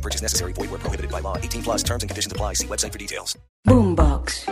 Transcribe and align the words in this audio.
No 0.00 0.02
purchase 0.02 0.22
necessary. 0.22 0.54
Void 0.54 0.70
where 0.70 0.80
prohibited 0.80 1.10
by 1.10 1.20
law. 1.20 1.36
18 1.36 1.62
plus 1.62 1.82
terms 1.82 2.02
and 2.02 2.08
conditions 2.08 2.32
apply. 2.32 2.54
See 2.54 2.66
website 2.66 2.92
for 2.92 2.98
details. 2.98 3.36
Boombox. 3.66 4.46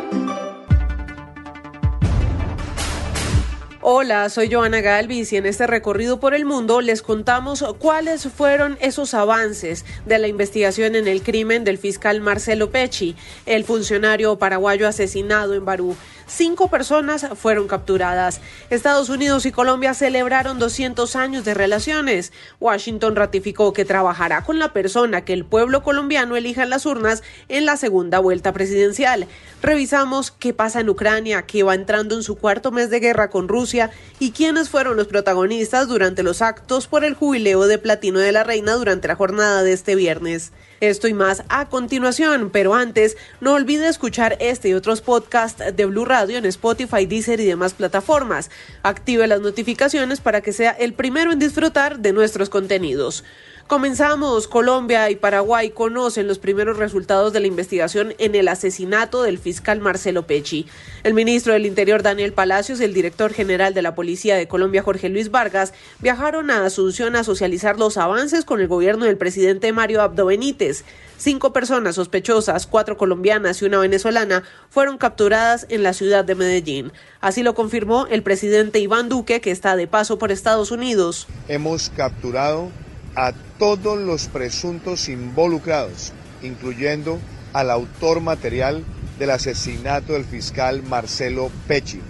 Hola, 3.81 4.29
soy 4.29 4.51
Joana 4.53 4.83
Galvis 4.83 5.33
y 5.33 5.39
en 5.39 5.47
este 5.47 5.67
recorrido 5.67 6.21
por 6.21 6.35
el 6.35 6.45
mundo 6.45 6.83
les 6.83 7.01
contamos 7.01 7.65
cuáles 7.79 8.29
fueron 8.29 8.77
esos 8.83 9.15
avances 9.15 9.87
de 10.05 10.19
la 10.19 10.29
investigación 10.29 10.95
en 10.95 11.09
el 11.09 11.23
crimen 11.23 11.65
del 11.65 11.79
fiscal 11.79 12.21
Marcelo 12.21 12.71
Pecci, 12.71 13.17
el 13.47 13.65
funcionario 13.65 14.37
paraguayo 14.39 14.87
asesinado 14.87 15.55
en 15.55 15.65
Barú. 15.65 15.97
Cinco 16.29 16.69
personas 16.69 17.27
fueron 17.37 17.69
capturadas. 17.69 18.43
Estados 18.69 19.09
Unidos 19.09 19.47
y 19.47 19.51
Colombia 19.51 19.95
celebraron 19.95 20.59
200 20.59 21.17
años 21.17 21.43
de 21.47 21.55
relaciones. 21.55 22.33
Washington 22.61 23.17
ratificó 23.17 23.73
que 23.73 23.87
trabajará 23.87 24.45
con 24.45 24.59
la 24.59 24.75
persona 24.75 25.25
que 25.25 25.33
el 25.33 25.47
pueblo 25.47 25.83
colombiano 25.83 26.37
elija 26.37 26.65
en 26.65 26.71
las 26.71 26.85
urnas 26.85 27.23
en 27.49 27.65
la 27.65 27.79
segunda 27.79 28.19
vuelta 28.19 28.53
presidencial. 28.53 29.27
Revisamos 29.63 30.31
qué 30.31 30.53
pasa 30.53 30.81
en 30.81 30.91
Ucrania, 30.91 31.47
que 31.47 31.63
va 31.63 31.75
entrando 31.75 32.15
en 32.15 32.23
su 32.23 32.37
cuarto 32.37 32.73
mes 32.73 32.91
de 32.91 33.01
guerra 33.01 33.31
con 33.31 33.49
Rusia 33.49 33.91
y 34.19 34.33
quiénes 34.33 34.69
fueron 34.69 34.99
los 34.99 35.07
protagonistas 35.07 35.89
durante 35.89 36.23
los 36.23 36.43
actos 36.43 36.89
por 36.89 37.05
el 37.05 37.15
jubileo 37.15 37.67
de 37.67 37.79
platino 37.79 38.19
de 38.19 38.33
la 38.33 38.45
reina 38.45 38.75
durante 38.75 39.09
la 39.09 39.17
jornada 39.17 39.63
de 39.63 39.73
este 39.73 39.95
viernes. 39.95 40.53
Esto 40.81 41.09
y 41.09 41.15
más 41.15 41.43
a 41.49 41.69
continuación, 41.69 42.51
pero 42.51 42.75
antes 42.75 43.17
no 43.41 43.55
olvide 43.55 43.89
escuchar 43.89 44.37
este 44.39 44.69
y 44.69 44.75
otros 44.75 45.01
podcasts 45.01 45.63
de 45.75 45.85
Blue 45.87 46.05
Radio 46.05 46.39
en 46.39 46.47
Spotify, 46.47 47.05
Deezer 47.05 47.41
y 47.41 47.47
demás 47.47 47.75
plataformas. 47.75 48.51
Active 48.85 49.27
las 49.27 49.41
notificaciones 49.41 50.21
para 50.21 50.41
que 50.41 50.53
sea 50.53 50.71
el 50.71 50.93
primero 50.93 51.33
en 51.33 51.41
disfrutar 51.41 51.99
de 51.99 52.13
nuestros 52.13 52.49
contenidos. 52.49 53.25
Comenzamos. 53.69 54.49
Colombia 54.49 55.11
y 55.11 55.17
Paraguay 55.17 55.69
conocen 55.69 56.27
los 56.27 56.39
primeros 56.39 56.79
resultados 56.79 57.35
de 57.35 57.41
la 57.41 57.49
investigación 57.49 58.15
en 58.17 58.35
el 58.35 58.49
asesinato 58.49 59.23
del 59.23 59.37
fiscal 59.37 59.81
Marcelo 59.81 60.27
Pecci. 60.27 60.67
El 61.03 61.13
ministro 61.13 61.53
del 61.53 61.67
Interior 61.67 62.03
Daniel 62.03 62.33
Palacios 62.33 62.81
y 62.81 62.85
el 62.85 62.95
director 62.95 63.31
general 63.35 63.75
de 63.75 63.83
la 63.83 63.95
Policía 63.95 64.37
de 64.37 64.49
Colombia 64.49 64.83
Jorge 64.83 65.11
Luis 65.11 65.31
Vargas 65.31 65.75
viajaron 65.99 66.51
a 66.51 66.65
Asunción 66.65 67.15
a 67.15 67.25
socializar 67.25 67.79
los 67.79 67.99
avances 67.99 68.47
con 68.47 68.63
el 68.63 68.69
gobierno 68.69 69.05
del 69.05 69.19
presidente 69.19 69.71
Mario 69.75 70.01
Abdo 70.01 70.25
Benítez. 70.25 70.87
Cinco 71.19 71.53
personas 71.53 71.97
sospechosas, 71.97 72.67
cuatro 72.67 72.97
colombianas 72.97 73.61
y 73.61 73.67
una 73.67 73.81
venezolana, 73.81 74.45
fueron 74.71 74.97
capturadas 74.97 75.67
en 75.69 75.83
la 75.83 75.93
ciudad 75.93 76.25
de 76.25 76.37
Medellín. 76.37 76.91
Así 77.21 77.43
lo 77.43 77.55
confirmó 77.55 78.07
el 78.07 78.23
presidente 78.23 78.79
Iván 78.79 79.11
Duque, 79.11 79.43
que 79.43 79.51
está 79.51 79.77
de 79.77 79.87
paso 79.87 80.19
por 80.19 80.33
Estados 80.33 80.71
Unidos. 80.71 81.27
Hemos 81.49 81.91
capturado 81.91 82.71
a 83.19 83.33
todos 83.59 83.99
los 83.99 84.29
presuntos 84.29 85.09
involucrados, 85.09 86.13
incluyendo 86.41 87.19
al 87.53 87.73
autor 87.73 88.21
material 88.21 88.85
del 89.19 89.31
asesinato 89.31 90.13
del 90.13 90.25
fiscal 90.25 90.85
Marcelo 90.85 91.51
Pecci, 91.67 92.01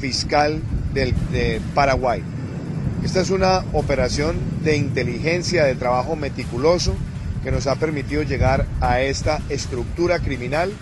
fiscal 0.00 0.60
del, 0.92 1.14
de 1.30 1.60
Paraguay. 1.72 2.20
Esta 3.04 3.20
es 3.20 3.30
una 3.30 3.64
operación 3.74 4.34
de 4.64 4.76
inteligencia, 4.76 5.62
de 5.62 5.76
trabajo 5.76 6.16
meticuloso, 6.16 6.96
que 7.44 7.52
nos 7.52 7.68
ha 7.68 7.76
permitido 7.76 8.24
llegar 8.24 8.66
a 8.80 9.00
esta 9.00 9.40
estructura 9.48 10.18
criminal 10.18 10.72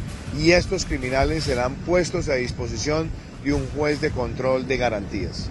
y 0.40 0.52
estos 0.52 0.86
criminales 0.86 1.44
serán 1.44 1.74
puestos 1.74 2.30
a 2.30 2.36
disposición 2.36 3.10
de 3.44 3.52
un 3.52 3.66
juez 3.76 4.00
de 4.00 4.10
control 4.10 4.66
de 4.66 4.78
garantías 4.78 5.50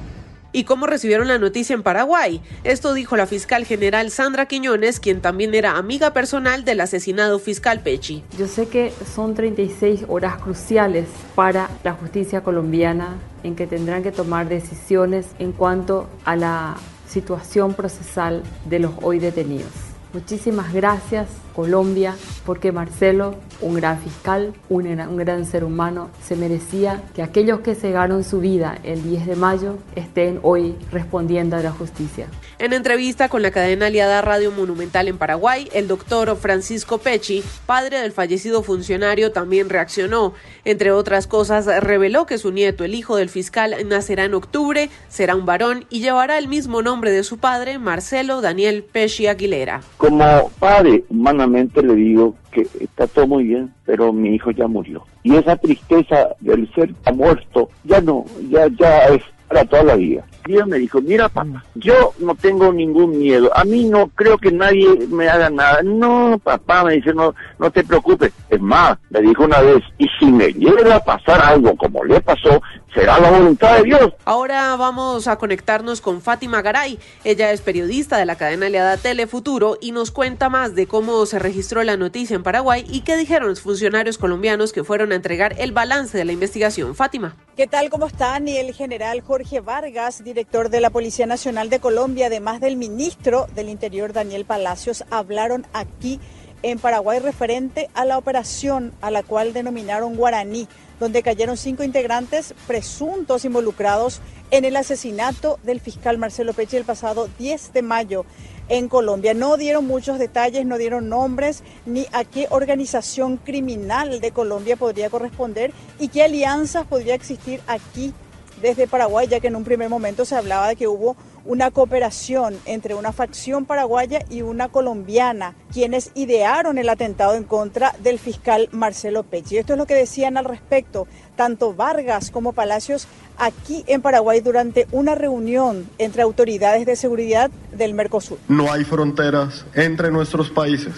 y 0.53 0.63
cómo 0.63 0.87
recibieron 0.87 1.27
la 1.27 1.37
noticia 1.37 1.73
en 1.73 1.83
Paraguay. 1.83 2.41
Esto 2.63 2.93
dijo 2.93 3.17
la 3.17 3.27
fiscal 3.27 3.65
general 3.65 4.11
Sandra 4.11 4.45
Quiñones, 4.45 4.99
quien 5.01 5.21
también 5.21 5.53
era 5.53 5.77
amiga 5.77 6.13
personal 6.13 6.63
del 6.63 6.79
asesinado 6.79 7.39
fiscal 7.39 7.81
Pechi. 7.81 8.23
Yo 8.37 8.47
sé 8.47 8.67
que 8.67 8.93
son 9.13 9.35
36 9.35 10.05
horas 10.07 10.37
cruciales 10.37 11.07
para 11.35 11.69
la 11.83 11.93
justicia 11.93 12.41
colombiana 12.41 13.17
en 13.43 13.55
que 13.55 13.67
tendrán 13.67 14.03
que 14.03 14.11
tomar 14.11 14.47
decisiones 14.47 15.25
en 15.39 15.51
cuanto 15.51 16.07
a 16.23 16.35
la 16.35 16.77
situación 17.07 17.73
procesal 17.73 18.43
de 18.65 18.79
los 18.79 18.93
hoy 19.01 19.19
detenidos. 19.19 19.92
Muchísimas 20.13 20.71
gracias 20.71 21.27
Colombia, 21.53 22.15
porque 22.45 22.71
Marcelo, 22.71 23.35
un 23.61 23.75
gran 23.75 23.99
fiscal, 23.99 24.53
un, 24.69 25.17
gran 25.17 25.45
ser 25.45 25.63
humano, 25.63 26.09
se 26.25 26.35
merecía 26.35 27.01
que 27.15 27.21
aquellos 27.21 27.61
que 27.61 27.75
cegaron 27.75 28.23
su 28.23 28.39
vida 28.39 28.77
el 28.83 29.03
10 29.03 29.27
de 29.27 29.35
mayo 29.35 29.77
estén 29.95 30.39
hoy 30.41 30.75
respondiendo 30.91 31.55
a 31.55 31.61
la 31.61 31.71
justicia. 31.71 32.27
En 32.59 32.73
entrevista 32.73 33.29
con 33.29 33.41
la 33.41 33.51
cadena 33.51 33.87
aliada 33.87 34.21
Radio 34.21 34.51
Monumental 34.51 35.07
en 35.07 35.17
Paraguay, 35.17 35.69
el 35.73 35.87
doctor 35.87 36.35
Francisco 36.37 36.97
Pecci, 36.97 37.43
padre 37.65 37.99
del 37.99 38.11
fallecido 38.11 38.63
funcionario, 38.63 39.31
también 39.31 39.69
reaccionó. 39.69 40.33
Entre 40.65 40.91
otras 40.91 41.27
cosas, 41.27 41.65
reveló 41.83 42.25
que 42.25 42.37
su 42.37 42.51
nieto, 42.51 42.83
el 42.83 42.95
hijo 42.95 43.15
del 43.15 43.29
fiscal, 43.29 43.75
nacerá 43.85 44.25
en 44.25 44.33
octubre, 44.33 44.89
será 45.09 45.35
un 45.35 45.45
varón 45.45 45.85
y 45.89 45.99
llevará 45.99 46.37
el 46.37 46.47
mismo 46.47 46.81
nombre 46.81 47.11
de 47.11 47.23
su 47.23 47.37
padre, 47.37 47.79
Marcelo 47.79 48.41
Daniel 48.41 48.83
Pecci 48.83 49.27
Aguilera. 49.27 49.81
Como 50.03 50.51
padre, 50.59 51.05
humano 51.07 51.47
le 51.47 51.95
digo 51.95 52.35
que 52.51 52.67
está 52.81 53.07
todo 53.07 53.25
muy 53.25 53.45
bien, 53.45 53.73
pero 53.85 54.11
mi 54.11 54.35
hijo 54.35 54.51
ya 54.51 54.67
murió. 54.67 55.05
Y 55.23 55.33
esa 55.33 55.55
tristeza 55.55 56.27
del 56.41 56.69
ser 56.73 56.93
muerto 57.15 57.69
ya 57.85 58.01
no, 58.01 58.25
ya, 58.49 58.67
ya 58.77 59.05
es 59.05 59.23
para 59.47 59.63
toda 59.63 59.83
la 59.83 59.95
vida. 59.95 60.25
Dios 60.45 60.67
me 60.67 60.77
dijo, 60.77 60.99
mira 61.01 61.29
papá, 61.29 61.63
yo 61.75 62.13
no 62.19 62.35
tengo 62.35 62.73
ningún 62.73 63.17
miedo, 63.17 63.49
a 63.55 63.63
mí 63.63 63.85
no 63.85 64.09
creo 64.09 64.37
que 64.37 64.51
nadie 64.51 65.07
me 65.09 65.29
haga 65.29 65.49
nada. 65.49 65.81
No, 65.83 66.37
papá, 66.43 66.83
me 66.83 66.95
dice, 66.95 67.13
no, 67.13 67.33
no 67.57 67.71
te 67.71 67.85
preocupes. 67.85 68.33
Es 68.49 68.59
más, 68.59 68.97
me 69.09 69.21
dijo 69.21 69.45
una 69.45 69.61
vez, 69.61 69.81
y 69.97 70.07
si 70.19 70.25
me 70.25 70.51
llega 70.51 70.97
a 70.97 71.05
pasar 71.05 71.41
algo 71.41 71.77
como 71.77 72.03
le 72.03 72.19
pasó, 72.19 72.61
será 72.93 73.19
la 73.19 73.31
voluntad 73.31 73.77
de 73.77 73.83
Dios. 73.83 74.13
Ahora 74.25 74.75
vamos 74.75 75.27
a 75.27 75.37
conectarnos 75.37 76.01
con 76.01 76.21
Fátima 76.21 76.61
Garay. 76.61 76.99
Ella 77.23 77.51
es 77.51 77.61
periodista 77.61 78.17
de 78.17 78.25
la 78.25 78.35
cadena 78.35 78.67
aliada 78.67 78.97
Telefuturo 78.97 79.77
y 79.81 79.91
nos 79.91 80.11
cuenta 80.11 80.49
más 80.49 80.75
de 80.75 80.87
cómo 80.87 81.25
se 81.25 81.39
registró 81.39 81.83
la 81.83 81.97
noticia 81.97 82.35
en 82.35 82.43
Paraguay 82.43 82.85
y 82.87 83.01
qué 83.01 83.17
dijeron 83.17 83.49
los 83.49 83.61
funcionarios 83.61 84.17
colombianos 84.17 84.73
que 84.73 84.83
fueron 84.83 85.11
a 85.11 85.15
entregar 85.15 85.55
el 85.57 85.71
balance 85.71 86.17
de 86.17 86.25
la 86.25 86.31
investigación. 86.31 86.95
Fátima. 86.95 87.35
¿Qué 87.55 87.67
tal? 87.67 87.89
¿Cómo 87.89 88.07
están? 88.07 88.47
Y 88.47 88.57
el 88.57 88.73
general 88.73 89.21
Jorge 89.21 89.59
Vargas, 89.59 90.23
director 90.23 90.69
de 90.69 90.81
la 90.81 90.89
Policía 90.89 91.25
Nacional 91.25 91.69
de 91.69 91.79
Colombia, 91.79 92.27
además 92.27 92.61
del 92.61 92.77
ministro 92.77 93.47
del 93.55 93.69
Interior 93.69 94.13
Daniel 94.13 94.45
Palacios, 94.45 95.03
hablaron 95.09 95.65
aquí 95.73 96.19
en 96.63 96.79
Paraguay 96.79 97.19
referente 97.19 97.89
a 97.93 98.05
la 98.05 98.17
operación 98.17 98.93
a 99.01 99.11
la 99.11 99.21
cual 99.21 99.53
denominaron 99.53 100.15
Guaraní 100.15 100.67
donde 101.03 101.21
cayeron 101.21 101.57
cinco 101.57 101.83
integrantes 101.83 102.55
presuntos 102.65 103.43
involucrados 103.43 104.21
en 104.51 104.63
el 104.63 104.77
asesinato 104.77 105.59
del 105.61 105.81
fiscal 105.81 106.17
Marcelo 106.17 106.53
Peche 106.53 106.77
el 106.77 106.85
pasado 106.85 107.27
10 107.39 107.73
de 107.73 107.81
mayo 107.81 108.25
en 108.69 108.87
Colombia. 108.87 109.33
No 109.33 109.57
dieron 109.57 109.85
muchos 109.85 110.17
detalles, 110.17 110.65
no 110.65 110.77
dieron 110.77 111.09
nombres 111.09 111.61
ni 111.85 112.07
a 112.13 112.23
qué 112.23 112.47
organización 112.51 113.35
criminal 113.35 114.21
de 114.21 114.31
Colombia 114.31 114.77
podría 114.77 115.09
corresponder 115.09 115.73
y 115.99 116.07
qué 116.07 116.23
alianzas 116.23 116.87
podría 116.87 117.15
existir 117.15 117.59
aquí 117.67 118.13
desde 118.61 118.87
Paraguay, 118.87 119.27
ya 119.27 119.41
que 119.41 119.47
en 119.47 119.57
un 119.57 119.65
primer 119.65 119.89
momento 119.89 120.23
se 120.23 120.37
hablaba 120.37 120.69
de 120.69 120.77
que 120.77 120.87
hubo 120.87 121.17
una 121.45 121.71
cooperación 121.71 122.55
entre 122.65 122.95
una 122.95 123.11
facción 123.11 123.65
paraguaya 123.65 124.19
y 124.29 124.41
una 124.41 124.69
colombiana, 124.69 125.55
quienes 125.71 126.11
idearon 126.15 126.77
el 126.77 126.89
atentado 126.89 127.35
en 127.35 127.43
contra 127.43 127.93
del 128.01 128.19
fiscal 128.19 128.69
Marcelo 128.71 129.23
Pecci. 129.23 129.57
Esto 129.57 129.73
es 129.73 129.79
lo 129.79 129.85
que 129.85 129.95
decían 129.95 130.37
al 130.37 130.45
respecto 130.45 131.07
tanto 131.35 131.73
Vargas 131.73 132.31
como 132.31 132.53
Palacios 132.53 133.07
aquí 133.37 133.83
en 133.87 134.01
Paraguay 134.01 134.41
durante 134.41 134.87
una 134.91 135.15
reunión 135.15 135.89
entre 135.97 136.21
autoridades 136.21 136.85
de 136.85 136.95
seguridad 136.95 137.51
del 137.71 137.93
Mercosur. 137.93 138.37
No 138.47 138.71
hay 138.71 138.83
fronteras 138.83 139.65
entre 139.73 140.11
nuestros 140.11 140.49
países 140.49 140.93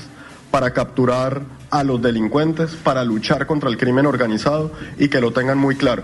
para 0.51 0.71
capturar 0.71 1.41
a 1.69 1.83
los 1.83 2.01
delincuentes, 2.01 2.75
para 2.75 3.03
luchar 3.03 3.47
contra 3.47 3.69
el 3.69 3.77
crimen 3.77 4.05
organizado 4.05 4.71
y 4.97 5.09
que 5.09 5.19
lo 5.19 5.31
tengan 5.31 5.57
muy 5.57 5.75
claro 5.75 6.03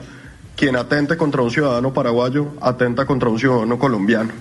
quien 0.55 0.75
atente 0.75 1.17
contra 1.17 1.41
un 1.41 1.51
ciudadano 1.51 1.93
paraguayo 1.93 2.47
atenta 2.61 3.05
contra 3.05 3.29
un 3.29 3.39
ciudadano 3.39 3.79
colombiano. 3.79 4.31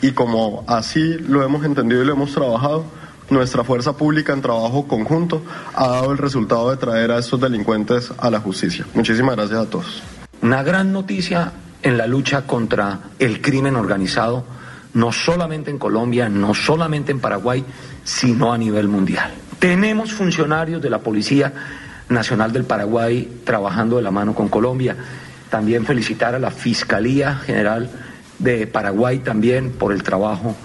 Y 0.00 0.12
como 0.12 0.64
así 0.66 1.18
lo 1.18 1.42
hemos 1.44 1.64
entendido 1.64 2.02
y 2.02 2.04
lo 2.04 2.12
hemos 2.12 2.32
trabajado, 2.32 2.84
nuestra 3.30 3.64
fuerza 3.64 3.96
pública 3.96 4.32
en 4.32 4.42
trabajo 4.42 4.86
conjunto 4.86 5.42
ha 5.74 5.88
dado 5.88 6.12
el 6.12 6.18
resultado 6.18 6.70
de 6.70 6.76
traer 6.76 7.10
a 7.10 7.18
estos 7.18 7.40
delincuentes 7.40 8.12
a 8.18 8.30
la 8.30 8.40
justicia. 8.40 8.84
Muchísimas 8.94 9.36
gracias 9.36 9.60
a 9.60 9.70
todos. 9.70 10.02
Una 10.42 10.62
gran 10.62 10.92
noticia 10.92 11.52
en 11.82 11.98
la 11.98 12.06
lucha 12.06 12.46
contra 12.46 13.00
el 13.18 13.40
crimen 13.40 13.76
organizado, 13.76 14.44
no 14.94 15.12
solamente 15.12 15.70
en 15.70 15.78
Colombia, 15.78 16.28
no 16.28 16.52
solamente 16.54 17.12
en 17.12 17.20
Paraguay, 17.20 17.64
sino 18.04 18.52
a 18.52 18.58
nivel 18.58 18.88
mundial. 18.88 19.32
Tenemos 19.58 20.12
funcionarios 20.12 20.82
de 20.82 20.90
la 20.90 20.98
Policía 20.98 21.52
Nacional 22.08 22.52
del 22.52 22.64
Paraguay 22.64 23.40
trabajando 23.44 23.96
de 23.96 24.02
la 24.02 24.10
mano 24.10 24.34
con 24.34 24.48
Colombia. 24.48 24.96
También 25.52 25.84
felicitar 25.84 26.34
a 26.34 26.38
la 26.38 26.50
Fiscalía 26.50 27.34
General 27.34 27.90
de 28.38 28.66
Paraguay 28.66 29.18
también 29.18 29.70
por 29.70 29.92
el 29.92 30.02
trabajo 30.02 30.56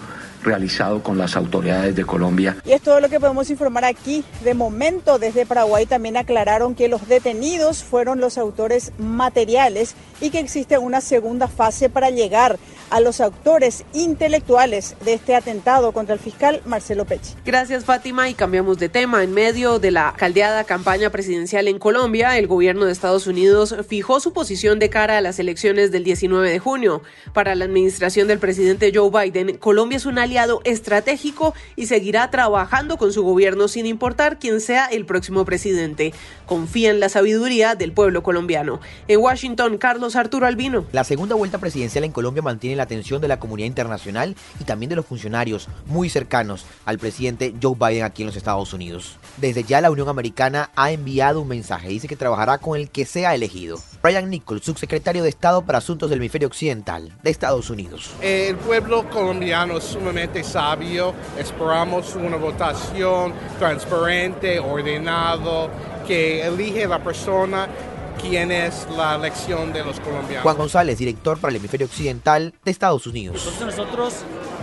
realizado 0.45 1.04
con 1.04 1.18
las 1.18 1.36
autoridades 1.36 1.94
de 1.94 2.06
Colombia. 2.06 2.56
Y 2.63 2.72
es 2.72 2.81
todo 2.81 3.01
lo 3.01 3.10
que 3.10 3.19
podemos 3.19 3.50
informar 3.50 3.84
aquí. 3.84 4.24
De 4.45 4.54
momento, 4.54 5.19
desde 5.19 5.45
Paraguay 5.45 5.86
también 5.86 6.16
aclararon 6.16 6.74
que 6.74 6.88
los 6.88 7.06
detenidos 7.10 7.84
fueron 7.84 8.22
los 8.22 8.38
autores 8.38 8.94
materiales 8.98 9.95
y 10.22 10.30
que 10.30 10.39
existe 10.39 10.78
una 10.78 11.01
segunda 11.01 11.50
fase 11.50 11.89
para 11.89 12.10
llegar 12.10 12.57
a 12.89 13.00
los 13.00 13.22
autores 13.22 13.84
intelectuales 13.94 14.95
de 15.04 15.13
este 15.13 15.36
atentado 15.36 15.92
contra 15.92 16.13
el 16.13 16.19
fiscal 16.19 16.62
Marcelo 16.66 17.06
Pecci. 17.06 17.36
Gracias 17.45 17.86
Fátima 17.86 18.30
y 18.30 18.34
cambiamos 18.34 18.78
de 18.78 18.89
tema. 18.89 19.24
En 19.24 19.34
medio 19.34 19.80
de 19.80 19.92
la 19.92 20.13
caldeada 20.18 20.63
campaña 20.63 21.10
presidencial 21.10 21.68
en 21.68 21.80
Colombia, 21.80 22.38
el 22.38 22.48
gobierno 22.48 22.86
de 22.86 22.92
Estados 22.92 23.28
Unidos 23.28 23.75
fijó 23.88 24.19
su 24.19 24.34
posición 24.34 24.80
de 24.80 24.89
cara 24.89 25.18
a 25.18 25.22
las 25.22 25.39
elecciones 25.39 25.92
del 25.92 26.04
19 26.04 26.50
de 26.50 26.60
junio. 26.60 27.01
Para 27.34 27.56
la 27.56 27.66
administración 27.66 28.28
del 28.28 28.39
presidente 28.39 28.92
Joe 28.94 29.10
Biden, 29.10 29.57
Colombia 29.57 29.98
es 29.98 30.06
un 30.06 30.19
aliado 30.19 30.62
estratégico 30.63 31.54
y 31.75 31.88
seguirá 31.88 32.30
trabajando 32.31 32.98
con 32.98 33.12
su 33.12 33.24
gobierno 33.24 33.68
sin 33.68 33.86
importar 33.86 34.39
quién 34.39 34.62
sea 34.62 34.86
el 34.86 35.06
próximo 35.06 35.45
presidente. 35.45 36.13
Confía 36.45 36.92
en 36.92 37.00
la 37.00 37.10
sabiduría 37.10 37.75
del 37.75 37.92
pueblo 37.92 38.24
colombiano. 38.24 38.80
En 39.07 39.19
Washington, 39.19 39.78
Carlos 39.78 40.16
Arturo 40.16 40.45
Albino. 40.45 40.86
La 40.94 41.04
segunda 41.04 41.36
vuelta 41.36 41.57
presidencial 41.57 42.04
en 42.06 42.12
Colombia 42.12 42.42
mantiene 42.42 42.76
la 42.77 42.83
atención 42.83 43.21
de 43.21 43.27
la 43.27 43.39
comunidad 43.39 43.68
internacional 43.68 44.35
y 44.59 44.63
también 44.63 44.89
de 44.89 44.95
los 44.95 45.06
funcionarios 45.06 45.68
muy 45.85 46.09
cercanos 46.09 46.65
al 46.85 47.00
presidente 47.00 47.53
Joe 47.62 47.75
Biden 47.77 48.03
aquí 48.03 48.24
en 48.24 48.27
los 48.27 48.35
Estados 48.35 48.74
Unidos. 48.74 49.18
Desde 49.38 49.63
ya 49.63 49.81
la 49.81 49.91
Unión 49.91 50.09
Americana 50.09 50.69
ha 50.75 50.91
enviado 50.91 51.41
un 51.41 51.47
mensaje, 51.47 51.89
dice 51.89 52.07
que 52.07 52.15
trabajará 52.15 52.57
con 52.57 52.79
el 52.79 52.89
que 52.89 53.06
sea 53.06 53.35
elegido. 53.35 53.77
Brian 54.01 54.29
Nichols, 54.29 54.63
subsecretario 54.63 55.24
de 55.24 55.29
Estado 55.29 55.63
para 55.63 55.79
Asuntos 55.79 56.09
del 56.09 56.19
Hemisferio 56.19 56.47
Occidental 56.47 57.12
de 57.24 57.29
Estados 57.29 57.69
Unidos. 57.69 58.12
El 58.21 58.56
pueblo 58.56 59.09
colombiano 59.09 59.77
es 59.77 59.83
sumamente 59.83 60.44
sabio, 60.44 61.13
esperamos 61.38 62.15
una 62.15 62.38
votación 62.38 63.33
transparente, 63.59 64.59
ordenado, 64.59 65.69
que 66.07 66.45
elige 66.45 66.88
la 66.88 67.03
persona 67.03 67.68
quién 68.22 68.52
es 68.52 68.88
la 68.96 69.16
elección 69.16 69.74
de 69.74 69.84
los 69.84 70.00
colombianos. 70.00 70.44
Juan 70.44 70.58
González, 70.58 70.98
director 70.98 71.40
para 71.40 71.52
el 71.52 71.58
hemisferio 71.58 71.88
occidental 71.88 72.54
de 72.64 72.72
Estados 72.72 73.08
Unidos. 73.08 73.38
Entonces 73.38 73.78
nosotros 73.78 74.14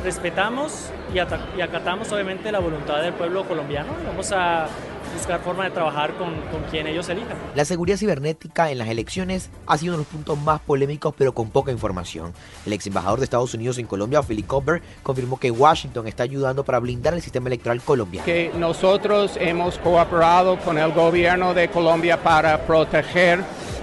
respetamos 0.03 0.91
y, 1.13 1.17
y 1.17 1.61
acatamos 1.61 2.13
obviamente 2.13 2.53
la 2.53 2.59
voluntad 2.59 3.01
del 3.03 3.15
pueblo 3.15 3.45
colombiano. 3.45 3.93
Vamos 4.07 4.33
a 4.33 4.69
buscar 5.15 5.41
forma 5.41 5.65
de 5.65 5.71
trabajar 5.71 6.15
con, 6.17 6.35
con, 6.51 6.63
quien 6.71 6.87
ellos 6.87 7.09
elijan. 7.09 7.37
La 7.55 7.65
seguridad 7.65 7.97
cibernética 7.97 8.71
en 8.71 8.79
las 8.79 8.89
elecciones 8.89 9.51
ha 9.67 9.79
sido 9.79 9.95
uno 9.95 9.99
de 9.99 10.05
los 10.05 10.13
puntos 10.13 10.39
más 10.39 10.61
polémicos, 10.61 11.15
pero 11.17 11.33
con 11.33 11.51
poca 11.51 11.73
información. 11.73 12.33
El 12.67 12.73
ex 12.73 12.87
embajador 12.87 13.19
de 13.21 13.25
Estados 13.25 13.55
Unidos 13.55 13.79
en 13.79 13.87
Colombia, 13.87 14.23
Philip 14.23 14.47
Cooper, 14.47 14.83
confirmó 15.03 15.39
que 15.39 15.51
Washington 15.51 16.07
está 16.07 16.25
ayudando 16.25 16.65
para 16.65 16.79
blindar 16.79 17.15
el 17.15 17.23
sistema 17.23 17.49
electoral 17.49 17.81
colombiano. 17.81 18.27
Que 18.27 18.51
nosotros 18.57 19.37
hemos 19.41 19.79
cooperado 19.79 20.59
con 20.59 20.79
el 20.79 20.93
gobierno 20.93 21.55
de 21.55 21.69
Colombia 21.69 22.23
para 22.23 22.67
proteger 22.67 23.43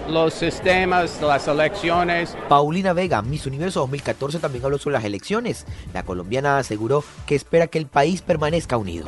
los 0.10 0.34
sistemas, 0.34 1.22
las 1.22 1.48
elecciones. 1.48 2.36
Paulina 2.50 2.94
Vega, 2.94 3.22
Miss 3.22 3.46
Universo 3.46 3.82
2014, 3.82 4.40
también 4.40 4.64
habló 4.66 4.78
sobre 4.78 4.94
las 4.94 5.06
elecciones. 5.06 5.66
La 5.94 6.04
colombiana 6.04 6.58
aseguró 6.58 7.04
que 7.26 7.36
espera 7.36 7.68
que 7.68 7.78
el 7.78 7.86
país 7.86 8.22
permanezca 8.22 8.78
unido. 8.78 9.08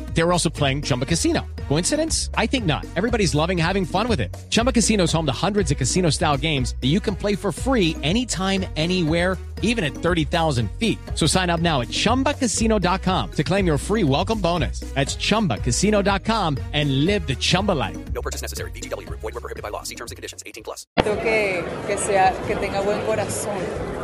They 0.13 0.23
were 0.23 0.33
also 0.33 0.49
playing 0.49 0.83
Chumba 0.83 1.05
Casino. 1.05 1.45
Coincidence? 1.67 2.29
I 2.35 2.47
think 2.47 2.65
not. 2.65 2.85
Everybody's 2.95 3.33
loving 3.33 3.57
having 3.57 3.85
fun 3.85 4.07
with 4.09 4.19
it. 4.19 4.35
Chumba 4.49 4.71
Casino 4.71 5.05
is 5.05 5.11
home 5.11 5.25
to 5.25 5.31
hundreds 5.31 5.71
of 5.71 5.77
casino 5.77 6.09
style 6.09 6.37
games 6.37 6.75
that 6.81 6.87
you 6.87 6.99
can 6.99 7.15
play 7.15 7.35
for 7.35 7.51
free 7.53 7.95
anytime, 8.03 8.65
anywhere, 8.75 9.37
even 9.61 9.83
at 9.85 9.93
30,000 9.93 10.69
feet. 10.79 10.97
So 11.15 11.25
sign 11.27 11.49
up 11.49 11.61
now 11.61 11.79
at 11.81 11.87
chumbacasino.com 11.87 13.31
to 13.31 13.43
claim 13.43 13.65
your 13.65 13.77
free 13.77 14.03
welcome 14.03 14.41
bonus. 14.41 14.81
That's 14.95 15.15
chumbacasino.com 15.15 16.57
and 16.73 17.05
live 17.05 17.25
the 17.25 17.35
Chumba 17.35 17.71
life. 17.71 17.97
No 18.13 18.21
purchase 18.21 18.41
necessary. 18.41 18.71
VGW. 18.71 19.07
Void 19.09 19.33
were 19.33 19.39
prohibited 19.39 19.63
by 19.63 19.69
law. 19.69 19.83
See 19.83 19.95
terms 19.95 20.11
and 20.11 20.17
conditions. 20.17 20.43
18 20.45 20.63
plus. 20.63 20.87
Que, 20.97 21.63
que, 21.87 21.97
sea, 21.97 22.33
que 22.47 22.55
tenga 22.57 22.81
buen 22.81 22.99
corazón, 23.05 23.55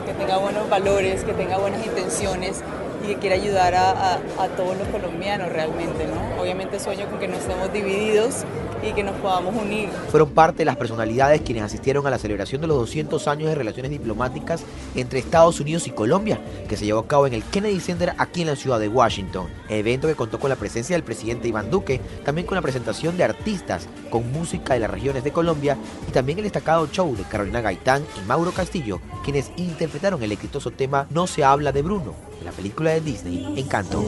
que 0.06 0.14
tenga 0.14 0.38
buenos 0.38 0.70
valores, 0.70 1.24
que 1.24 1.34
tenga 1.34 1.58
buenas 1.58 1.86
intenciones 1.86 2.64
que 3.08 3.16
quiera 3.16 3.36
ayudar 3.36 3.74
a, 3.74 3.92
a, 3.92 4.14
a, 4.38 4.48
todos 4.56 4.78
los 4.78 4.88
colombianos 4.90 5.52
realmente, 5.52 6.06
¿no? 6.06 6.42
Obviamente 6.42 6.80
sueño 6.80 7.08
con 7.10 7.20
que 7.20 7.28
no 7.28 7.38
estemos 7.38 7.72
divididos 7.72 8.44
y 8.84 8.94
que 8.94 9.04
nos 9.04 9.16
podamos 9.18 9.56
unir. 9.56 9.90
Fueron 10.10 10.30
parte 10.30 10.60
de 10.60 10.66
las 10.66 10.78
personalidades 10.78 11.42
quienes 11.42 11.64
asistieron 11.64 12.06
a 12.08 12.10
la 12.10 12.18
celebración 12.18 12.62
de 12.62 12.68
los 12.68 12.78
200 12.78 13.28
años 13.28 13.50
de 13.50 13.56
relaciones 13.56 13.92
diplomáticas 13.92 14.64
entre 14.96 15.20
Estados 15.20 15.60
Unidos 15.60 15.88
y 15.88 15.92
Colombia, 15.92 16.40
que 16.68 16.78
se 16.78 16.86
llevó 16.86 17.00
a 17.00 17.08
cabo 17.08 17.28
en 17.28 17.34
el 17.34 17.44
Kennedy 17.44 17.80
Center 17.80 18.14
aquí 18.18 18.42
en 18.42 18.48
la 18.48 18.56
ciudad 18.56 18.80
de 18.80 18.90
Washington, 18.90 19.48
evento 19.70 20.08
que 20.08 20.16
contó 20.16 20.40
con 20.40 20.50
la 20.50 20.56
presencia 20.56 20.96
del 20.96 21.04
presidente 21.04 21.48
Iván 21.48 21.70
Duque, 21.70 22.02
también 22.24 22.48
con 22.48 22.56
la 22.56 22.62
presentación 22.62 23.18
de 23.18 23.24
artistas 23.24 23.88
con 24.10 24.32
música 24.32 24.74
de 24.74 24.80
las 24.80 24.92
regiones 24.92 25.24
de 25.24 25.32
Colombia 25.32 25.78
y 26.08 26.12
también 26.12 26.38
el 26.38 26.44
destacado 26.44 26.88
show 26.92 27.16
de 27.16 27.24
Carolina 27.24 27.62
Gaitán 27.62 28.04
y 28.18 28.28
Mauro 28.28 28.52
Castillo, 28.52 29.00
quienes 29.24 29.52
interpretaron 29.58 30.22
el 30.24 30.32
exitoso 30.32 30.72
tema 30.72 31.08
No 31.10 31.28
se 31.28 31.44
habla 31.44 31.72
de 31.72 31.82
Bruno, 31.82 32.14
de 32.40 32.46
la 32.46 32.52
película 32.52 32.92
de 32.92 33.02
Disney 33.02 33.54
Encanto. 33.58 34.06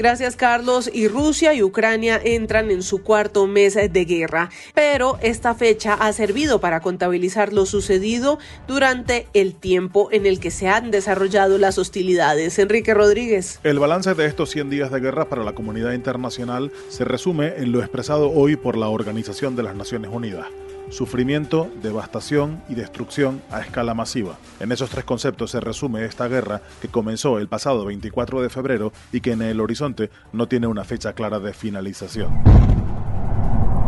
Gracias 0.00 0.34
Carlos. 0.34 0.90
Y 0.90 1.08
Rusia 1.08 1.52
y 1.52 1.62
Ucrania 1.62 2.18
entran 2.24 2.70
en 2.70 2.82
su 2.82 3.02
cuarto 3.02 3.46
mes 3.46 3.74
de 3.74 4.04
guerra. 4.06 4.48
Pero 4.72 5.18
esta 5.20 5.54
fecha 5.54 5.92
ha 5.92 6.10
servido 6.14 6.58
para 6.58 6.80
contabilizar 6.80 7.52
lo 7.52 7.66
sucedido 7.66 8.38
durante 8.66 9.26
el 9.34 9.54
tiempo 9.54 10.08
en 10.10 10.24
el 10.24 10.40
que 10.40 10.50
se 10.50 10.68
han 10.68 10.90
desarrollado 10.90 11.58
las 11.58 11.76
hostilidades. 11.76 12.58
Enrique 12.58 12.94
Rodríguez. 12.94 13.60
El 13.62 13.78
balance 13.78 14.14
de 14.14 14.24
estos 14.24 14.48
100 14.48 14.70
días 14.70 14.90
de 14.90 15.00
guerra 15.00 15.26
para 15.26 15.44
la 15.44 15.52
comunidad 15.52 15.92
internacional 15.92 16.72
se 16.88 17.04
resume 17.04 17.56
en 17.58 17.70
lo 17.70 17.80
expresado 17.80 18.30
hoy 18.30 18.56
por 18.56 18.78
la 18.78 18.88
Organización 18.88 19.54
de 19.54 19.64
las 19.64 19.76
Naciones 19.76 20.10
Unidas 20.10 20.46
sufrimiento, 20.90 21.70
devastación 21.82 22.62
y 22.68 22.74
destrucción 22.74 23.40
a 23.50 23.60
escala 23.60 23.94
masiva. 23.94 24.38
En 24.58 24.72
esos 24.72 24.90
tres 24.90 25.04
conceptos 25.04 25.52
se 25.52 25.60
resume 25.60 26.04
esta 26.04 26.28
guerra 26.28 26.60
que 26.82 26.88
comenzó 26.88 27.38
el 27.38 27.48
pasado 27.48 27.84
24 27.86 28.42
de 28.42 28.50
febrero 28.50 28.92
y 29.12 29.20
que 29.20 29.32
en 29.32 29.42
el 29.42 29.60
horizonte 29.60 30.10
no 30.32 30.48
tiene 30.48 30.66
una 30.66 30.84
fecha 30.84 31.12
clara 31.14 31.38
de 31.40 31.54
finalización. 31.54 32.42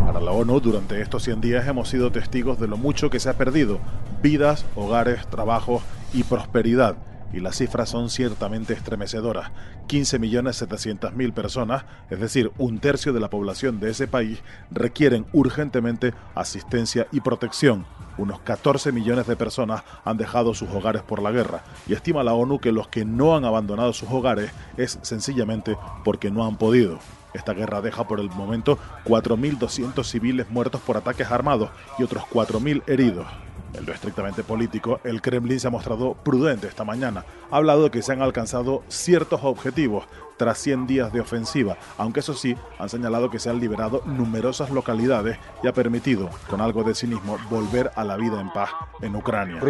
Para 0.07 0.21
la 0.21 0.31
ONU, 0.31 0.61
durante 0.61 1.01
estos 1.01 1.25
100 1.25 1.41
días 1.41 1.67
hemos 1.67 1.89
sido 1.89 2.13
testigos 2.13 2.59
de 2.59 2.69
lo 2.69 2.77
mucho 2.77 3.11
que 3.11 3.21
se 3.21 3.29
ha 3.29 3.37
perdido, 3.39 3.79
vidas, 4.23 4.65
hogares, 4.75 5.27
trabajos 5.27 5.83
y 6.13 6.23
prosperidad 6.23 6.97
y 7.33 7.41
las 7.41 7.57
cifras 7.57 7.89
son 7.89 8.11
ciertamente 8.11 8.75
estremecedoras. 8.75 9.51
15.700.000 9.89 11.33
personas, 11.33 11.85
es 12.11 12.21
decir, 12.21 12.53
un 12.59 12.79
tercio 12.79 13.13
de 13.13 13.21
la 13.21 13.31
población 13.31 13.81
de 13.81 13.91
ese 13.91 14.07
país, 14.09 14.43
requieren 14.71 15.27
urgentemente 15.33 16.15
asistencia 16.35 17.07
y 17.13 17.21
protección. 17.21 17.87
Unos 18.19 18.41
14 18.41 18.93
millones 18.93 19.27
de 19.27 19.37
personas 19.37 19.83
han 20.05 20.17
dejado 20.17 20.55
sus 20.55 20.69
hogares 20.71 21.03
por 21.03 21.23
la 21.23 21.31
guerra 21.31 21.65
y 21.87 21.95
estima 21.95 22.23
la 22.23 22.35
ONU 22.35 22.59
que 22.59 22.73
los 22.73 22.89
que 22.89 23.05
no 23.05 23.35
han 23.35 23.45
abandonado 23.45 23.93
sus 23.93 24.11
hogares 24.11 24.51
es 24.77 24.99
sencillamente 25.03 25.77
porque 26.05 26.31
no 26.31 26.45
han 26.45 26.57
podido. 26.57 26.99
Esta 27.35 27.55
guerra 27.55 27.81
deja 27.81 28.07
por 28.07 28.21
el 28.21 28.29
momento 28.31 28.79
4.200 29.05 30.05
civiles 30.05 30.51
muertos 30.51 30.81
por 30.83 30.99
ataques 30.99 31.31
armados 31.31 31.71
y 31.99 32.03
otros 32.03 32.25
4.000 32.25 32.83
heridos. 32.87 33.27
En 33.75 33.87
lo 33.87 33.93
estrictamente 33.93 34.43
político, 34.43 35.01
el 35.05 35.23
Kremlin 35.23 35.59
se 35.59 35.69
ha 35.69 35.71
mostrado 35.71 36.15
prudente 36.15 36.67
esta 36.67 36.85
mañana. 36.85 37.25
Ha 37.51 37.57
hablado 37.57 37.85
de 37.85 37.91
que 37.91 38.03
se 38.03 38.13
han 38.13 38.21
alcanzado 38.21 38.83
ciertos 38.89 39.41
objetivos, 39.43 40.05
tras 40.37 40.59
100 40.59 40.87
días 40.87 41.13
de 41.13 41.21
ofensiva, 41.21 41.77
aunque 41.99 42.21
eso 42.21 42.35
sí, 42.35 42.57
han 42.79 42.89
señalado 42.89 43.31
que 43.31 43.39
se 43.39 43.51
han 43.51 43.61
liberado 43.61 44.03
numerosas 44.07 44.71
localidades 44.71 45.39
y 45.63 45.69
ha 45.69 45.73
permitido, 45.73 46.31
con 46.49 46.61
algo 46.61 46.83
de 46.85 46.95
cinismo, 46.95 47.39
volver 47.51 47.91
a 47.95 48.05
la 48.05 48.17
vida 48.17 48.41
en 48.41 48.51
paz 48.53 48.71
en 49.01 49.15
Ucrania. 49.17 49.61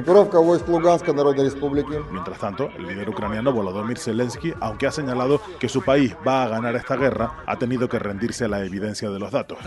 Mientras 2.12 2.38
tanto, 2.38 2.69
el 2.76 2.87
líder 2.87 3.09
ucraniano 3.09 3.52
Volodymyr 3.52 3.99
Zelensky, 3.99 4.52
aunque 4.61 4.87
ha 4.87 4.92
señalado 4.92 5.40
que 5.59 5.69
su 5.69 5.83
país 5.83 6.14
va 6.26 6.45
a 6.45 6.49
ganar 6.49 6.76
esta 6.76 6.97
guerra, 6.97 7.42
ha 7.47 7.59
tenido 7.59 7.88
que 7.88 7.99
rendirse 7.99 8.45
a 8.45 8.49
la 8.49 8.64
evidencia 8.64 9.11
de 9.11 9.19
los 9.19 9.31
datos. 9.31 9.59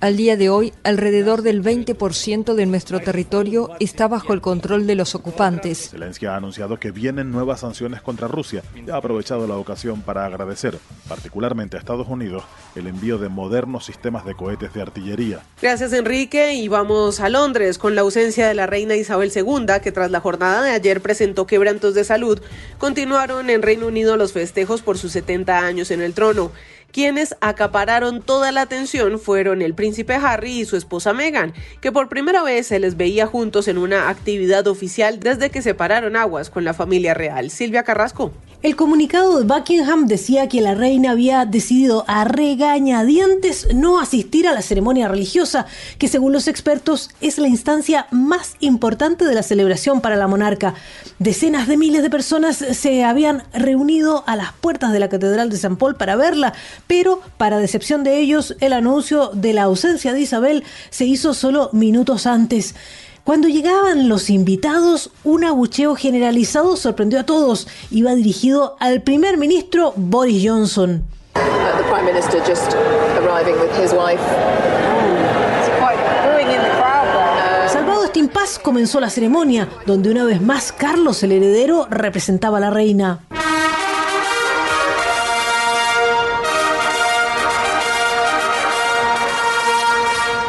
Al 0.00 0.16
día 0.16 0.36
de 0.36 0.48
hoy, 0.50 0.72
alrededor 0.82 1.42
del 1.42 1.62
20% 1.62 2.54
de 2.54 2.66
nuestro 2.66 3.00
territorio 3.00 3.70
está 3.80 4.08
bajo 4.08 4.32
el 4.32 4.40
control 4.40 4.86
de 4.86 4.94
los 4.94 5.14
ocupantes. 5.14 5.90
Zelensky 5.90 6.26
ha 6.26 6.36
anunciado 6.36 6.78
que 6.78 6.90
vienen 6.90 7.30
nuevas 7.36 7.60
sanciones 7.60 8.02
contra 8.02 8.26
Rusia 8.26 8.62
y 8.74 8.90
ha 8.90 8.96
aprovechado 8.96 9.46
la 9.46 9.56
ocasión 9.56 10.00
para 10.00 10.24
agradecer, 10.24 10.78
particularmente 11.08 11.76
a 11.76 11.80
Estados 11.80 12.08
Unidos, 12.08 12.44
el 12.74 12.86
envío 12.86 13.18
de 13.18 13.28
modernos 13.28 13.84
sistemas 13.84 14.24
de 14.24 14.34
cohetes 14.34 14.72
de 14.72 14.82
artillería. 14.82 15.40
Gracias, 15.60 15.92
Enrique. 15.92 16.54
Y 16.54 16.68
vamos 16.68 17.20
a 17.20 17.28
Londres 17.28 17.78
con 17.78 17.94
la 17.94 18.00
ausencia 18.00 18.48
de 18.48 18.54
la 18.54 18.66
reina 18.66 18.96
Isabel 18.96 19.30
II, 19.34 19.66
que 19.82 19.92
tras 19.92 20.10
la 20.10 20.20
jornada 20.20 20.62
de 20.62 20.70
ayer 20.70 21.00
presentó 21.00 21.46
quebrantos 21.46 21.94
de 21.94 22.04
salud. 22.04 22.40
Continuaron 22.78 23.50
en 23.50 23.62
Reino 23.62 23.86
Unido 23.86 24.16
los 24.16 24.32
festejos 24.32 24.82
por 24.82 24.98
sus 24.98 25.12
70 25.12 25.58
años 25.58 25.90
en 25.90 26.00
el 26.00 26.14
trono. 26.14 26.50
Quienes 26.96 27.36
acapararon 27.42 28.22
toda 28.22 28.52
la 28.52 28.62
atención 28.62 29.20
fueron 29.20 29.60
el 29.60 29.74
príncipe 29.74 30.14
Harry 30.14 30.60
y 30.60 30.64
su 30.64 30.78
esposa 30.78 31.12
Meghan, 31.12 31.52
que 31.82 31.92
por 31.92 32.08
primera 32.08 32.42
vez 32.42 32.68
se 32.68 32.80
les 32.80 32.96
veía 32.96 33.26
juntos 33.26 33.68
en 33.68 33.76
una 33.76 34.08
actividad 34.08 34.66
oficial 34.66 35.20
desde 35.20 35.50
que 35.50 35.60
separaron 35.60 36.16
aguas 36.16 36.48
con 36.48 36.64
la 36.64 36.72
familia 36.72 37.12
real. 37.12 37.50
Silvia 37.50 37.82
Carrasco. 37.82 38.32
El 38.62 38.74
comunicado 38.74 39.38
de 39.38 39.44
Buckingham 39.44 40.06
decía 40.06 40.48
que 40.48 40.62
la 40.62 40.74
reina 40.74 41.10
había 41.10 41.44
decidido 41.44 42.04
a 42.08 42.24
regañadientes 42.24 43.68
no 43.74 44.00
asistir 44.00 44.48
a 44.48 44.54
la 44.54 44.62
ceremonia 44.62 45.06
religiosa, 45.06 45.66
que 45.98 46.08
según 46.08 46.32
los 46.32 46.48
expertos 46.48 47.10
es 47.20 47.36
la 47.36 47.48
instancia 47.48 48.06
más 48.10 48.56
importante 48.60 49.26
de 49.26 49.34
la 49.34 49.42
celebración 49.42 50.00
para 50.00 50.16
la 50.16 50.26
monarca. 50.26 50.74
Decenas 51.18 51.68
de 51.68 51.76
miles 51.76 52.02
de 52.02 52.10
personas 52.10 52.56
se 52.56 53.04
habían 53.04 53.42
reunido 53.52 54.24
a 54.26 54.34
las 54.36 54.52
puertas 54.54 54.90
de 54.90 55.00
la 55.00 55.10
Catedral 55.10 55.50
de 55.50 55.58
San 55.58 55.76
Paul 55.76 55.96
para 55.96 56.16
verla, 56.16 56.54
pero 56.86 57.20
para 57.36 57.58
decepción 57.58 58.04
de 58.04 58.18
ellos, 58.18 58.56
el 58.60 58.72
anuncio 58.72 59.30
de 59.32 59.52
la 59.52 59.64
ausencia 59.64 60.12
de 60.12 60.20
Isabel 60.20 60.64
se 60.90 61.04
hizo 61.04 61.34
solo 61.34 61.70
minutos 61.72 62.26
antes. 62.26 62.74
Cuando 63.26 63.48
llegaban 63.48 64.08
los 64.08 64.30
invitados, 64.30 65.10
un 65.24 65.44
abucheo 65.44 65.96
generalizado 65.96 66.76
sorprendió 66.76 67.18
a 67.18 67.26
todos. 67.26 67.66
Iba 67.90 68.14
dirigido 68.14 68.76
al 68.78 69.02
primer 69.02 69.36
ministro 69.36 69.92
Boris 69.96 70.48
Johnson. 70.48 71.02
Salvado 77.68 78.04
este 78.04 78.20
impas, 78.20 78.60
comenzó 78.60 79.00
la 79.00 79.10
ceremonia, 79.10 79.68
donde 79.86 80.12
una 80.12 80.24
vez 80.24 80.40
más 80.40 80.70
Carlos 80.70 81.20
el 81.24 81.32
heredero 81.32 81.88
representaba 81.90 82.58
a 82.58 82.60
la 82.60 82.70
reina. 82.70 83.20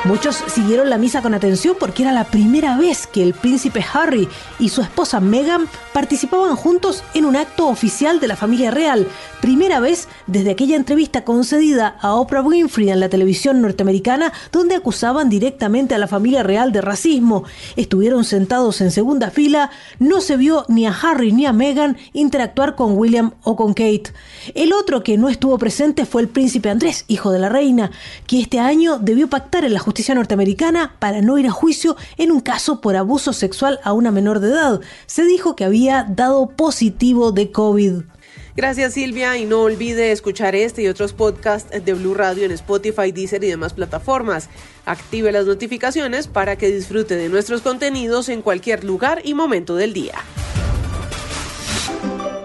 Muchos 0.07 0.41
siguieron 0.47 0.89
la 0.89 0.97
misa 0.97 1.21
con 1.21 1.33
atención 1.33 1.75
porque 1.77 2.03
era 2.03 2.13
la 2.13 2.23
primera 2.23 2.77
vez 2.77 3.07
que 3.07 3.21
el 3.21 3.33
príncipe 3.33 3.83
Harry 3.93 4.29
y 4.57 4.69
su 4.69 4.81
esposa 4.81 5.19
Meghan 5.19 5.67
participaban 5.91 6.55
juntos 6.55 7.03
en 7.13 7.25
un 7.25 7.35
acto 7.35 7.67
oficial 7.67 8.21
de 8.21 8.29
la 8.29 8.37
familia 8.37 8.71
real, 8.71 9.05
primera 9.41 9.81
vez 9.81 10.07
desde 10.25 10.51
aquella 10.51 10.77
entrevista 10.77 11.25
concedida 11.25 11.97
a 11.99 12.13
Oprah 12.15 12.41
Winfrey 12.41 12.89
en 12.89 13.01
la 13.01 13.09
televisión 13.09 13.61
norteamericana 13.61 14.31
donde 14.53 14.75
acusaban 14.75 15.27
directamente 15.27 15.93
a 15.93 15.97
la 15.97 16.07
familia 16.07 16.41
real 16.41 16.71
de 16.71 16.79
racismo. 16.79 17.43
Estuvieron 17.75 18.23
sentados 18.23 18.79
en 18.79 18.91
segunda 18.91 19.29
fila, 19.29 19.71
no 19.99 20.21
se 20.21 20.37
vio 20.37 20.63
ni 20.69 20.87
a 20.87 20.95
Harry 20.97 21.33
ni 21.33 21.45
a 21.45 21.51
Meghan 21.51 21.97
interactuar 22.13 22.75
con 22.75 22.97
William 22.97 23.33
o 23.43 23.57
con 23.57 23.73
Kate. 23.73 24.13
El 24.55 24.71
otro 24.71 25.03
que 25.03 25.17
no 25.17 25.27
estuvo 25.27 25.57
presente 25.57 26.05
fue 26.05 26.21
el 26.21 26.29
príncipe 26.29 26.69
Andrés, 26.69 27.03
hijo 27.09 27.29
de 27.31 27.39
la 27.39 27.49
reina, 27.49 27.91
que 28.25 28.39
este 28.39 28.59
año 28.59 28.99
debió 28.99 29.27
pactar 29.27 29.65
en 29.65 29.73
la 29.73 29.79
justicia 29.97 30.13
norteamericana 30.13 30.95
para 30.99 31.21
no 31.23 31.39
ir 31.39 31.47
a 31.47 31.51
juicio 31.51 31.97
en 32.17 32.31
un 32.31 32.39
caso 32.39 32.81
por 32.81 32.95
abuso 32.95 33.33
sexual 33.33 33.79
a 33.83 33.93
una 33.93 34.11
menor 34.11 34.39
de 34.39 34.49
edad. 34.49 34.79
Se 35.07 35.25
dijo 35.25 35.55
que 35.55 35.63
había 35.63 36.05
dado 36.07 36.49
positivo 36.49 37.31
de 37.31 37.51
COVID. 37.51 37.93
Gracias 38.55 38.93
Silvia 38.93 39.35
y 39.37 39.45
no 39.45 39.63
olvide 39.63 40.11
escuchar 40.11 40.53
este 40.55 40.83
y 40.83 40.87
otros 40.87 41.13
podcasts 41.13 41.83
de 41.83 41.93
Blue 41.95 42.13
Radio 42.13 42.45
en 42.45 42.51
Spotify, 42.51 43.11
Deezer 43.11 43.43
y 43.43 43.47
demás 43.47 43.73
plataformas. 43.73 44.49
Active 44.85 45.31
las 45.31 45.47
notificaciones 45.47 46.27
para 46.27 46.57
que 46.57 46.71
disfrute 46.71 47.15
de 47.15 47.29
nuestros 47.29 47.61
contenidos 47.61 48.29
en 48.29 48.43
cualquier 48.43 48.83
lugar 48.83 49.21
y 49.23 49.33
momento 49.33 49.75
del 49.75 49.93
día. 49.93 50.13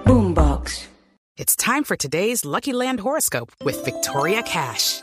Boombox. 0.07 0.89
It's 1.37 1.55
time 1.55 1.85
for 1.85 1.99
today's 1.99 2.47
Lucky 2.47 2.73
Land 2.73 3.01
horoscope 3.01 3.53
with 3.63 3.85
Victoria 3.85 4.43
Cash. 4.43 5.03